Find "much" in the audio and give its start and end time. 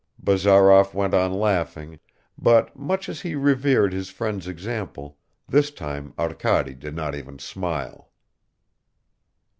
2.75-3.07